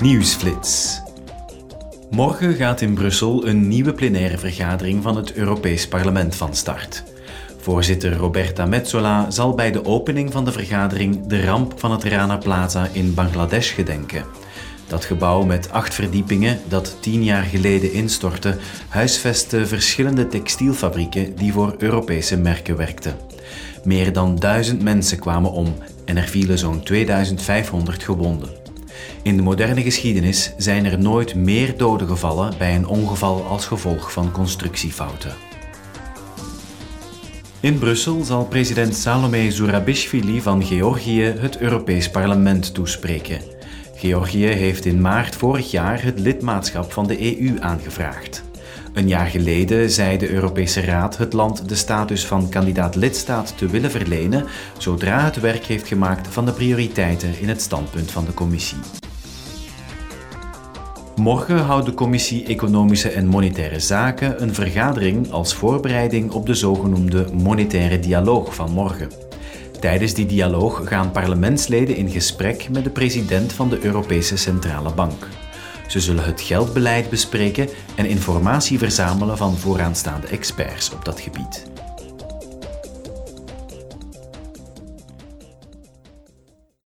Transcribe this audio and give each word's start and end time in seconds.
Nieuwsflits. 0.00 1.02
Morgen 2.10 2.54
gaat 2.54 2.80
in 2.80 2.94
Brussel 2.94 3.46
een 3.46 3.68
nieuwe 3.68 3.92
plenaire 3.92 4.38
vergadering 4.38 5.02
van 5.02 5.16
het 5.16 5.32
Europees 5.32 5.88
Parlement 5.88 6.34
van 6.34 6.54
start. 6.54 7.04
Voorzitter 7.58 8.16
Roberta 8.16 8.66
Metsola 8.66 9.30
zal 9.30 9.54
bij 9.54 9.72
de 9.72 9.84
opening 9.84 10.32
van 10.32 10.44
de 10.44 10.52
vergadering 10.52 11.26
de 11.26 11.44
ramp 11.44 11.72
van 11.76 11.90
het 11.90 12.04
Rana 12.04 12.36
Plaza 12.36 12.88
in 12.92 13.14
Bangladesh 13.14 13.74
gedenken. 13.74 14.24
Dat 14.86 15.04
gebouw 15.04 15.44
met 15.44 15.70
acht 15.70 15.94
verdiepingen, 15.94 16.60
dat 16.68 16.96
tien 17.00 17.24
jaar 17.24 17.44
geleden 17.44 17.92
instortte, 17.92 18.56
huisvestte 18.88 19.66
verschillende 19.66 20.28
textielfabrieken 20.28 21.36
die 21.36 21.52
voor 21.52 21.74
Europese 21.78 22.36
merken 22.36 22.76
werkten. 22.76 23.16
Meer 23.84 24.12
dan 24.12 24.36
duizend 24.36 24.82
mensen 24.82 25.18
kwamen 25.18 25.52
om 25.52 25.74
en 26.04 26.16
er 26.16 26.28
vielen 26.28 26.58
zo'n 26.58 26.82
2500 26.82 28.02
gewonden. 28.02 28.65
In 29.22 29.36
de 29.36 29.42
moderne 29.42 29.82
geschiedenis 29.82 30.52
zijn 30.56 30.84
er 30.84 30.98
nooit 30.98 31.34
meer 31.34 31.76
doden 31.76 32.08
gevallen 32.08 32.54
bij 32.58 32.74
een 32.74 32.86
ongeval 32.86 33.44
als 33.44 33.66
gevolg 33.66 34.12
van 34.12 34.30
constructiefouten. 34.32 35.34
In 37.60 37.78
Brussel 37.78 38.24
zal 38.24 38.44
president 38.44 38.94
Salome 38.94 39.50
Zurabishvili 39.50 40.40
van 40.40 40.64
Georgië 40.64 41.22
het 41.22 41.58
Europees 41.58 42.10
Parlement 42.10 42.74
toespreken. 42.74 43.40
Georgië 43.94 44.46
heeft 44.46 44.84
in 44.84 45.00
maart 45.00 45.36
vorig 45.36 45.70
jaar 45.70 46.02
het 46.02 46.18
lidmaatschap 46.20 46.92
van 46.92 47.06
de 47.06 47.40
EU 47.40 47.60
aangevraagd. 47.60 48.44
Een 48.96 49.08
jaar 49.08 49.26
geleden 49.26 49.90
zei 49.90 50.18
de 50.18 50.30
Europese 50.30 50.80
Raad 50.80 51.16
het 51.16 51.32
land 51.32 51.68
de 51.68 51.74
status 51.74 52.26
van 52.26 52.48
kandidaat-lidstaat 52.48 53.58
te 53.58 53.66
willen 53.66 53.90
verlenen 53.90 54.44
zodra 54.78 55.24
het 55.24 55.40
werk 55.40 55.64
heeft 55.64 55.86
gemaakt 55.86 56.28
van 56.28 56.44
de 56.44 56.52
prioriteiten 56.52 57.40
in 57.40 57.48
het 57.48 57.60
standpunt 57.60 58.10
van 58.10 58.24
de 58.24 58.34
Commissie. 58.34 58.78
Morgen 61.16 61.58
houdt 61.58 61.86
de 61.86 61.94
Commissie 61.94 62.46
Economische 62.46 63.08
en 63.08 63.26
Monetaire 63.26 63.80
Zaken 63.80 64.42
een 64.42 64.54
vergadering 64.54 65.30
als 65.30 65.54
voorbereiding 65.54 66.30
op 66.30 66.46
de 66.46 66.54
zogenoemde 66.54 67.26
monetaire 67.32 67.98
dialoog 67.98 68.54
van 68.54 68.70
morgen. 68.70 69.08
Tijdens 69.80 70.14
die 70.14 70.26
dialoog 70.26 70.88
gaan 70.88 71.10
parlementsleden 71.10 71.96
in 71.96 72.10
gesprek 72.10 72.68
met 72.70 72.84
de 72.84 72.90
president 72.90 73.52
van 73.52 73.68
de 73.68 73.84
Europese 73.84 74.36
Centrale 74.36 74.94
Bank. 74.94 75.28
Ze 75.86 76.00
zullen 76.00 76.24
het 76.24 76.40
geldbeleid 76.40 77.10
bespreken 77.10 77.68
en 77.94 78.06
informatie 78.06 78.78
verzamelen 78.78 79.36
van 79.36 79.56
vooraanstaande 79.56 80.26
experts 80.26 80.90
op 80.90 81.04
dat 81.04 81.20
gebied. 81.20 81.75